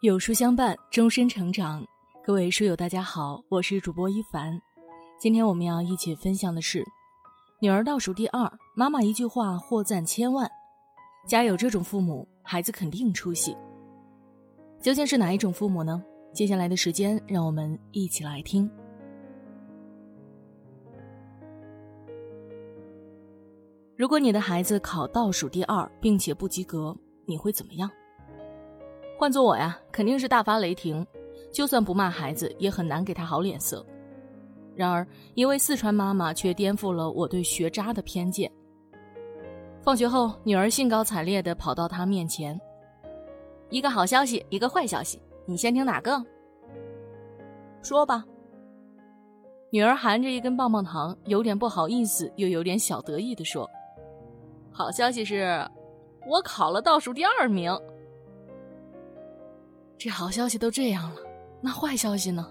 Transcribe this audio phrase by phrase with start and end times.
[0.00, 1.84] 有书相伴，终身成长。
[2.24, 4.56] 各位书友，大家好，我是主播一凡。
[5.18, 6.84] 今天我们要一起分享的是：
[7.60, 10.48] 女儿倒数第二，妈妈一句话获赞千万。
[11.26, 13.56] 家有这种父母，孩子肯定出息。
[14.80, 16.00] 究竟是哪一种父母呢？
[16.32, 18.70] 接下来的时间，让我们一起来听。
[23.96, 26.96] 如果你的孩子考倒数第二，并且不及格，
[27.26, 27.90] 你会怎么样？
[29.18, 31.04] 换做我呀，肯定是大发雷霆，
[31.52, 33.84] 就算不骂孩子，也很难给他好脸色。
[34.76, 35.04] 然而，
[35.34, 38.48] 一位四川妈妈却颠覆了我对学渣的偏见。
[39.82, 42.58] 放学后，女儿兴高采烈地跑到他面前
[43.70, 46.24] ：“一个好消息，一个坏消息，你先听哪个？
[47.82, 48.24] 说吧。”
[49.70, 53.68] 女儿含着一根棒棒糖，有点不好意思，又有点小得意地说
[54.70, 55.68] ：“好消息是，
[56.24, 57.76] 我考了倒数第二名。”
[59.98, 61.20] 这好消息都这样了，
[61.60, 62.46] 那坏消息呢？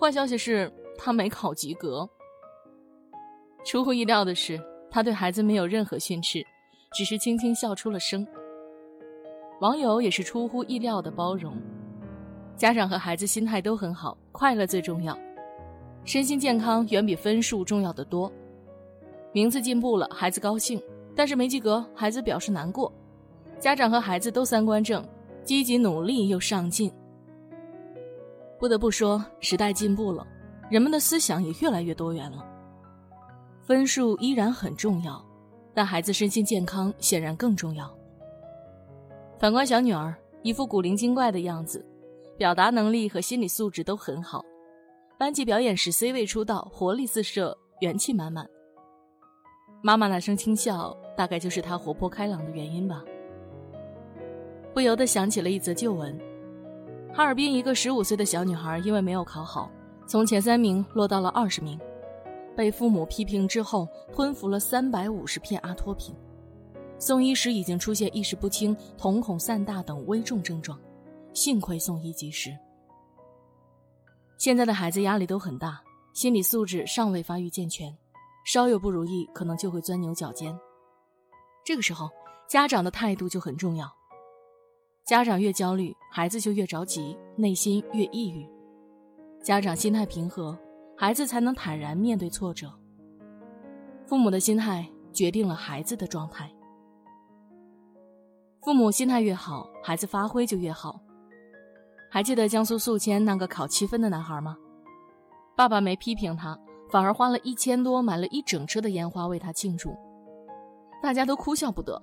[0.00, 2.08] 坏消息是他没考及格。
[3.62, 4.58] 出乎意料的是，
[4.90, 6.42] 他对孩子没有任何训斥，
[6.94, 8.26] 只是轻轻笑出了声。
[9.60, 11.54] 网友也是出乎意料的包容，
[12.56, 15.16] 家长和孩子心态都很好，快乐最重要，
[16.04, 18.32] 身心健康远比分数重要的多。
[19.32, 20.80] 名字进步了，孩子高兴；
[21.14, 22.90] 但是没及格，孩子表示难过。
[23.60, 25.06] 家长和孩子都三观正。
[25.44, 26.92] 积极努力又上进。
[28.58, 30.26] 不得不说，时代进步了，
[30.70, 32.46] 人们的思想也越来越多元了。
[33.60, 35.24] 分数依然很重要，
[35.74, 37.92] 但孩子身心健康显然更重要。
[39.38, 41.84] 反观小女儿，一副古灵精怪的样子，
[42.36, 44.44] 表达能力和心理素质都很好，
[45.18, 48.48] 班级表演时 C 位出道，活力四射，元气满满。
[49.82, 53.04] 妈妈那声轻笑，大概就是她活泼开朗的原因吧。
[54.74, 56.18] 不由得想起了一则旧闻：
[57.12, 59.70] 哈尔滨一个十五岁的小女孩，因为没有考好，
[60.06, 61.78] 从前三名落到了二十名，
[62.56, 66.14] 被父母批评之后，吞服了三百五十片阿托品，
[66.98, 70.80] 送医时已经出现意识不清、瞳孔散大等危重症状，
[71.34, 72.50] 幸亏送医及时。
[74.38, 75.82] 现在的孩子压力都很大，
[76.14, 77.94] 心理素质尚未发育健全，
[78.46, 80.58] 稍有不如意，可能就会钻牛角尖。
[81.62, 82.08] 这个时候，
[82.48, 83.86] 家长的态度就很重要。
[85.04, 88.48] 家长越焦虑，孩子就越着急，内心越抑郁。
[89.42, 90.56] 家长心态平和，
[90.96, 92.72] 孩子才能坦然面对挫折。
[94.06, 96.48] 父母的心态决定了孩子的状态。
[98.60, 101.00] 父母心态越好，孩子发挥就越好。
[102.08, 104.56] 还记得江苏宿迁那个考七分的男孩吗？
[105.56, 106.56] 爸爸没批评他，
[106.92, 109.96] 反而花了一千多买了一整车的烟花为他庆祝，
[111.02, 112.00] 大家都哭笑不得。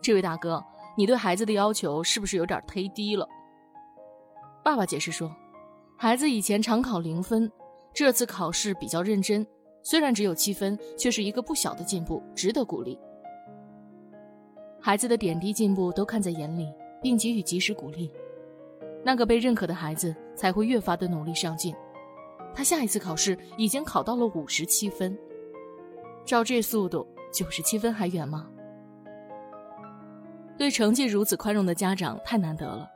[0.00, 0.64] 这位大哥。
[0.96, 3.28] 你对孩子的要求是不是有点忒低了？
[4.64, 5.30] 爸爸解释说，
[5.96, 7.50] 孩子以前常考零分，
[7.92, 9.46] 这次考试比较认真，
[9.82, 12.98] 虽然只有七分，却是一个不小的进步，值得鼓励。
[14.80, 18.10] 孩子的点滴进步都看在眼里，并给予及时鼓励，
[19.04, 21.74] 那个被认可的孩子才会越发的努力上进。
[22.54, 25.16] 他下一次考试已经考到了五十七分，
[26.24, 28.48] 照这速度，九十七分还远吗？
[30.58, 32.88] 对成绩如此宽容的家长太难得了。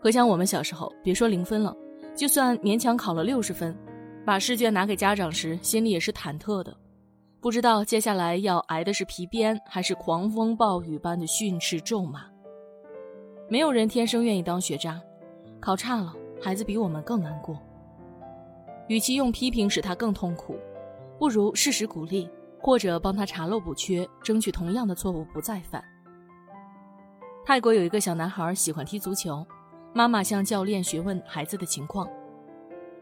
[0.00, 1.74] 回想我们小时候，别说零分了，
[2.14, 3.76] 就算勉强考了六十分，
[4.24, 6.76] 把试卷拿给家长时，心里也是忐忑的，
[7.40, 12.24] 不知道接下来要挨的是皮鞭，还是狂风暴雨般的训斥咒骂。
[13.48, 15.00] 没有人天生愿意当学渣，
[15.60, 17.58] 考差了，孩子比我们更难过。
[18.88, 20.56] 与其用批评使他更痛苦，
[21.18, 22.28] 不如适时鼓励，
[22.60, 25.82] 或者帮他查漏补缺，争取同样的错误不再犯。
[27.46, 29.46] 泰国有一个小男孩喜欢踢足球，
[29.92, 32.08] 妈妈向教练询问孩子的情况，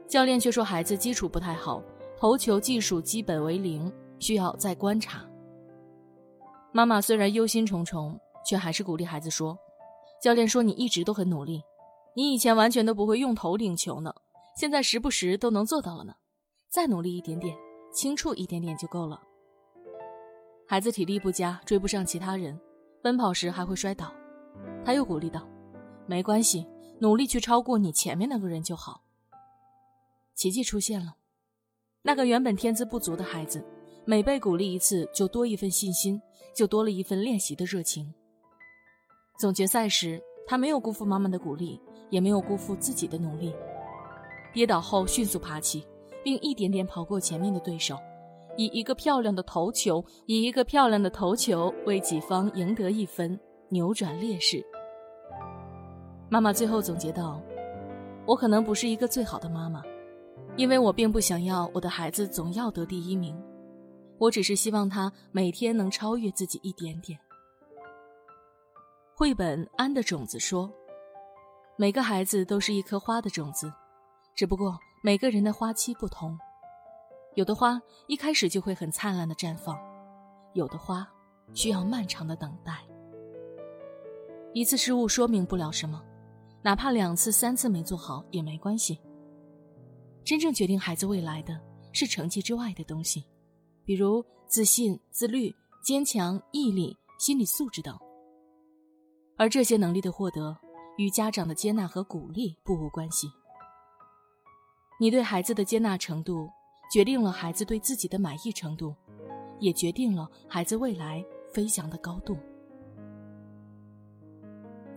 [0.09, 1.81] 教练却说孩子基础不太好，
[2.19, 5.25] 投球技术基本为零，需要再观察。
[6.73, 9.57] 妈妈虽然忧心忡忡，却还是鼓励孩子说
[10.21, 11.63] ：“教练说你一直都很努力，
[12.17, 14.13] 你以前完全都不会用头领球呢，
[14.57, 16.15] 现在时不时都能做到了呢，
[16.69, 17.57] 再努力一点点，
[17.95, 19.23] 轻触一点点就够了。”
[20.67, 22.59] 孩子体力不佳，追不上其他人，
[23.05, 24.13] 奔跑时还会摔倒。
[24.85, 25.47] 他又鼓励道
[26.07, 26.67] ：“没关系，
[26.99, 29.03] 努力去超过你前面那个人就好。”
[30.35, 31.15] 奇迹出现了，
[32.03, 33.65] 那个原本天资不足的孩子，
[34.05, 36.21] 每被鼓励一次，就多一份信心，
[36.55, 38.13] 就多了一份练习的热情。
[39.39, 41.81] 总决赛时，他没有辜负妈妈的鼓励，
[42.11, 43.55] 也没有辜负自己的努力。
[44.53, 45.87] 跌倒后迅速爬起，
[46.25, 47.97] 并一点点跑过前面的对手，
[48.57, 53.39] 以一个漂亮的头球，以一个漂亮的头球为己方赢得一分。
[53.73, 54.63] 扭转劣势。
[56.29, 57.41] 妈妈最后总结道
[58.29, 59.83] ：“我可能不是一个最好的妈妈，
[60.57, 63.35] 因为我并不想要我的孩子总要得第一名，
[64.19, 67.19] 我只是希望他每天能超越自己一点点。”
[69.17, 70.71] 绘本《安的种子》说
[71.77, 73.73] ：“每个孩子都是一颗花的种子，
[74.35, 76.39] 只不过每个人的花期不同。
[77.37, 79.79] 有的花一开始就会很灿烂的绽放，
[80.53, 81.09] 有的花
[81.55, 82.85] 需要漫长的等待。
[84.55, 86.03] 一次失误说明不了什么，
[86.63, 89.01] 哪怕两次、三次没做好也没关系。
[90.25, 91.59] 真正决定孩子未来的
[91.93, 93.25] 是成绩之外的东西，
[93.85, 97.99] 比如自信、自律、坚强、毅力、心理素质等。”
[99.39, 100.57] 而这些能力的获得，
[100.99, 103.29] 与家长的接纳和鼓励不无关系。
[105.01, 106.49] 你对孩子的接纳程度，
[106.93, 108.95] 决定了孩子对自己的满意程度，
[109.59, 112.37] 也决定了孩子未来飞翔的高度。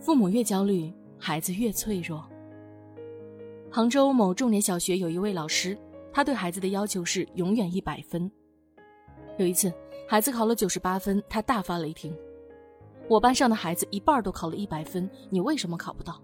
[0.06, 2.24] 父母越焦虑，孩子越脆弱。
[3.72, 5.76] 杭州某重点小学有一位老师，
[6.14, 8.32] 他对孩子的要求是永远一百分。
[9.40, 9.74] 有一次，
[10.08, 12.16] 孩子考了九十八分，他大发雷霆。
[13.10, 16.22] 我班上的孩子一半都考了一百分，你为什么考不到？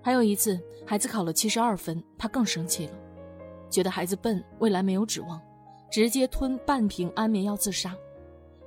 [0.00, 0.56] 还有一次，
[0.86, 2.92] 孩子考了七十二分，他更生气了，
[3.68, 5.42] 觉得孩子笨，未来没有指望，
[5.90, 7.92] 直接吞半瓶安眠药自杀。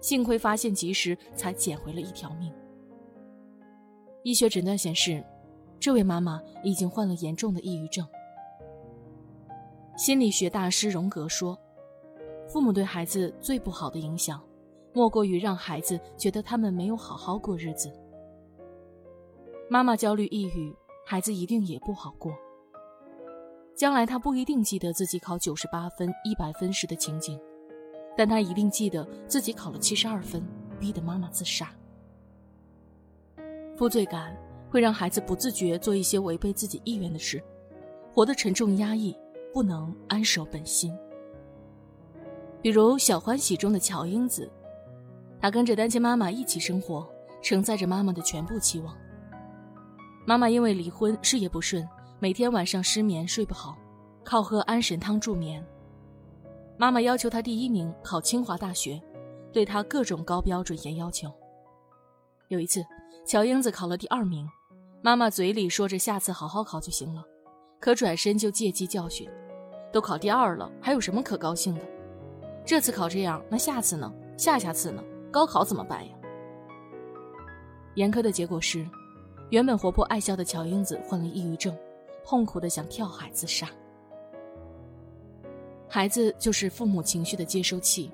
[0.02, 2.52] 幸亏发现及时，才捡回了一条命。
[4.24, 5.24] 医学诊断显示，
[5.80, 8.06] 这位妈妈已经患了严重的抑郁症。
[9.98, 11.57] 心理学大师荣格说
[12.48, 14.42] ：“父母对孩子最不好的影响。”
[14.92, 17.94] 莫过于让孩子觉得他们没有好好过日子。
[19.69, 20.75] 妈妈焦虑抑郁，
[21.06, 22.33] 孩子一定也不好过。
[23.75, 27.39] 将来他不一定记得自己考九十八分、一百分时的情景，
[28.18, 30.44] 但他一定记得自己考了七十二分，
[30.80, 31.71] 逼得妈妈自杀。
[33.80, 34.36] 负罪感
[34.70, 37.42] 会让孩子不自觉做一些违背自己意愿的事，
[38.14, 39.18] 活得沉重压抑，
[39.54, 40.94] 不能安守本心。
[42.62, 44.52] 比如《小欢喜》中的乔英子。
[45.40, 47.08] 她跟着单亲妈妈一起生活，
[47.42, 48.94] 承载着妈妈的全部期望。
[50.26, 51.88] 妈妈因为离婚，事业不顺，
[52.20, 53.78] 每天晚上失眠睡不好，
[54.26, 55.66] 靠喝安神汤助眠。
[56.76, 59.02] 妈妈要求她第一名，考清华大学，
[59.54, 61.31] 对她各种高标准严要求。
[62.50, 62.86] 有一次，
[63.30, 64.50] 乔英子考了第二名，
[65.04, 67.24] 妈妈嘴里说着下次好好考就行了，
[67.80, 69.30] 可转身就借机教训
[69.94, 71.81] ：“都考第二了，还有什么可高兴的？
[72.66, 74.12] 这次考这样，那下次呢？
[74.36, 76.16] 下下次呢？”高考怎么办呀？
[77.94, 78.84] 严苛的结果是，
[79.52, 81.78] 原本活泼爱笑的乔英子患了抑郁症，
[82.26, 83.70] 痛苦的想跳海自杀。
[85.88, 88.12] 孩子就是父母情绪的接收器，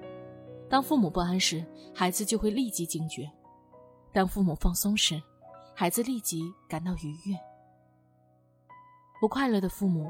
[0.67, 1.63] 当父母不安时，
[1.93, 3.23] 孩子就会立即警觉；
[4.15, 5.21] 当父母放松时，
[5.75, 7.37] 孩子立即感到愉悦。
[9.19, 10.09] 不快乐的父母，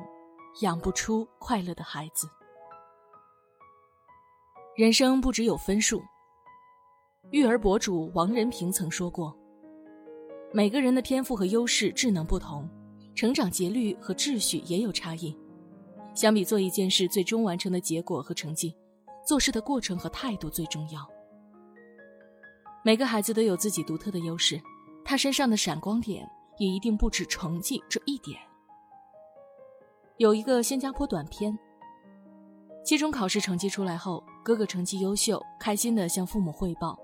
[0.62, 2.30] 养不出快乐的孩子。
[4.76, 6.04] 人生不只有分数。
[7.32, 9.36] 育儿博主王仁平曾说过
[10.54, 12.70] ：“每个人的天赋和优势、智能不同，
[13.16, 15.36] 成长节律和秩序也有差异。
[16.14, 18.76] 相比做一件事最终完成的结果和成绩，
[19.26, 21.15] 做事的过程和态度最重要。
[22.86, 24.62] 每个孩子都有自己独特的优势，
[25.04, 26.24] 他身上的闪光点
[26.60, 28.40] 也一定不止成绩这一点。”
[30.18, 31.58] 有一个新加坡短片，
[32.84, 36.96] 期中考试成绩出来后，哥哥成绩优秀，开心地向父母汇报。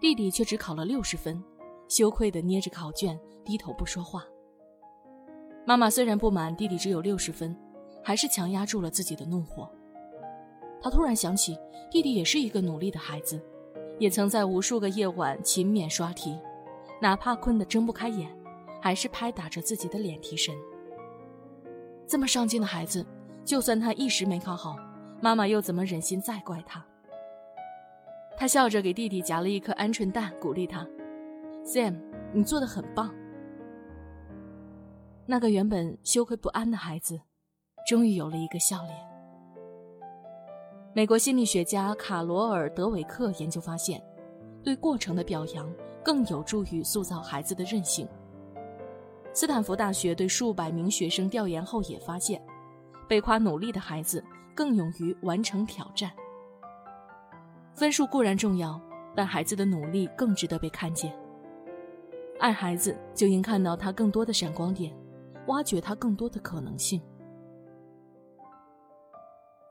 [0.00, 1.42] 弟弟却只考了六十分，
[1.88, 4.22] 羞愧地捏着考卷，低头不说话。
[5.66, 7.52] 妈妈虽然不满弟弟只有六十分，
[8.00, 9.68] 还是强压住了自己的怒火。
[10.80, 11.58] 她突然想起，
[11.90, 13.44] 弟弟也是一个努力的孩子，
[13.98, 16.38] 也曾在无数个夜晚勤勉刷题，
[17.00, 18.30] 哪怕困得睁不开眼，
[18.80, 20.54] 还是拍打着自己的脸提神。
[22.06, 23.04] 这么上进的孩子，
[23.44, 24.76] 就算他一时没考好，
[25.20, 26.84] 妈妈又怎么忍心再怪他？
[28.36, 30.86] 他笑着给弟弟夹了一颗鹌鹑蛋，鼓励他
[31.64, 31.96] ：“Sam，
[32.32, 33.12] 你做的很棒。”
[35.26, 37.20] 那个原本羞愧不安的孩子，
[37.88, 39.07] 终于有了一个笑脸。
[40.98, 44.02] 美国心理学家卡罗尔·德韦克研究发现，
[44.64, 45.72] 对过程的表扬
[46.04, 48.04] 更有助于塑造孩子的韧性。
[49.32, 52.44] 斯坦福大学对数百名学生调研后也发现，
[53.06, 54.20] 被夸努力的孩子
[54.56, 56.10] 更勇于完成挑战。
[57.76, 58.80] 分数固然重要，
[59.14, 61.16] 但孩子的努力更值得被看见。
[62.40, 64.92] 爱孩子就应看到他更多的闪光点，
[65.46, 67.00] 挖掘他更多的可能性。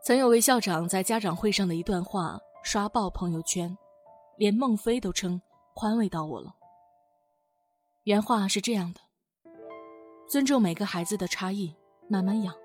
[0.07, 3.77] 曾有位校长在家长会上的一段话刷爆朋友圈，
[4.37, 5.41] 连孟非都称
[5.73, 6.55] 宽慰到我了。
[8.05, 9.01] 原话是这样的：
[10.25, 11.75] 尊重每个孩子的差异，
[12.07, 12.55] 慢慢养。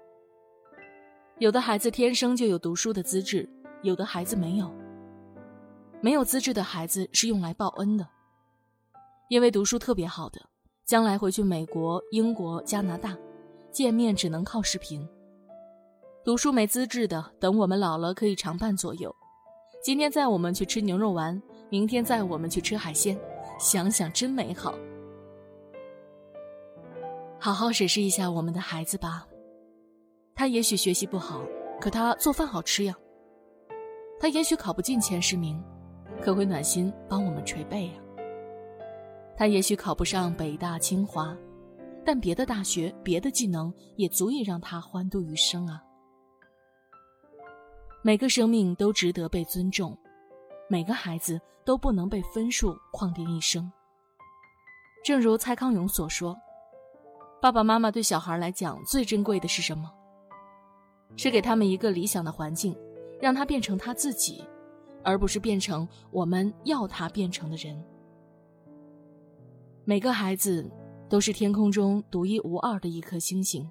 [1.38, 3.50] 有的孩子天生就有读书的资质，
[3.82, 4.72] 有的孩子没有。
[6.00, 8.06] 没有资质的孩子是用来报恩的，
[9.28, 10.40] 因为读书特别好的，
[10.84, 13.18] 将来回去美国、英国、加拿大，
[13.72, 15.04] 见面只能靠视频。
[16.25, 19.12] 读书没资质的，等我们老了可以常伴左右。
[19.83, 23.19] 今天载我们去吃牛肉丸，明天载我们去吃海鲜，
[23.59, 24.73] 想想真美好。
[27.41, 29.26] 好好审视一下我们的孩子吧，
[30.33, 31.43] 他也许学习不好，
[31.81, 32.95] 可他做饭好吃呀。
[34.21, 35.61] 他也许考不进前十名，
[36.21, 37.95] 可会暖心帮我们捶背呀。
[39.37, 41.37] 他也许考不上北大清华，
[42.05, 45.83] 但别的大学、别的技能也足以让他欢度余生啊。
[48.04, 49.97] 每个生命都值得被尊重，
[50.68, 53.71] 每个孩子都不能被分数框定一生。
[55.04, 56.37] 正如蔡康永所说
[57.40, 59.88] ：“爸爸妈妈对小孩来讲最珍贵的是什么？
[61.16, 62.76] 是给他们一个理想的环境，
[63.21, 64.44] 让他变成他自己，
[65.04, 67.80] 而不是变成我们要他变成的人。”
[69.87, 70.68] 每个孩子
[71.09, 73.71] 都是天空中独一无二的一颗星星，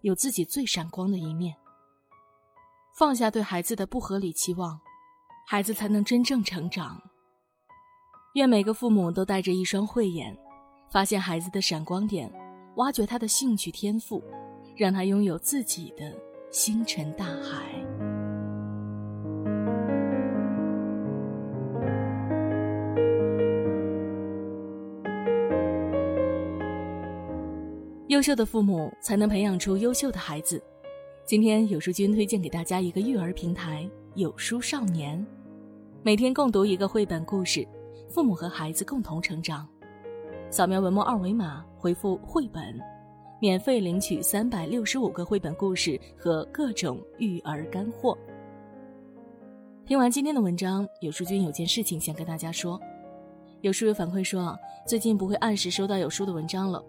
[0.00, 1.54] 有自己最闪光的一面。
[2.96, 4.80] 放下对孩子的不合理期望，
[5.46, 6.98] 孩子才能真正成长。
[8.36, 10.34] 愿每个父母都带着一双慧眼，
[10.90, 12.32] 发现孩子的闪光点，
[12.76, 14.24] 挖掘他的兴趣天赋，
[14.74, 16.10] 让他拥有自己的
[16.50, 17.70] 星辰大海。
[28.08, 30.62] 优秀的父母才能培养出优秀的孩子。
[31.26, 35.26] 今天有书君推荐给大家一个育儿平台“有书少年”，
[36.04, 37.66] 每天共读一个绘本故事，
[38.08, 39.66] 父母和孩子共同成长。
[40.52, 42.80] 扫描文末二维码，回复“绘本”，
[43.42, 48.16] 免费领取三百六十五个绘本故事和各种育儿干货。
[49.84, 52.80] 听完今天的文章，有书君有件事情想跟大家说。
[53.62, 54.56] 有书友反馈说，
[54.86, 56.80] 最近不会按时收到有书的文章了，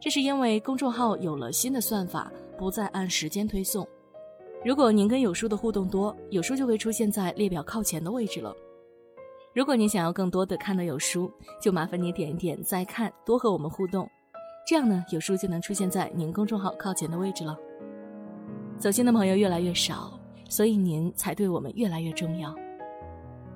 [0.00, 2.32] 这是因为公众号有了新的算法。
[2.56, 3.86] 不再按时间推送。
[4.64, 8.54] 如果您跟有书的互动多，有书就会出现在列表靠前的位置了。
[9.52, 11.30] 如果您想要更多的看到有书，
[11.60, 14.08] 就麻烦你点一点再看，多和我们互动，
[14.66, 17.56] 这样呢，有书就能出现在您公众号靠前的位置了。
[18.78, 20.18] 走心的朋友越来越少，
[20.48, 22.52] 所以您才对我们越来越重要。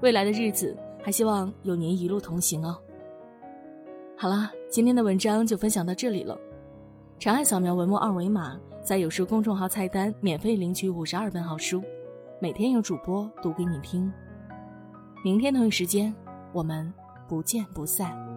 [0.02, 2.78] 未来的日子，还希望有您一路同行哦。
[4.16, 6.38] 好了，今天的文章就分享到这里了。
[7.18, 8.60] 长按扫描文末二维码。
[8.88, 11.83] 在有书公众号菜单免费领取五十二本好书，
[12.40, 14.11] 每天有主播读给你听。
[15.23, 16.14] 明天同一时间，
[16.54, 16.90] 我们
[17.28, 18.27] 不见不散。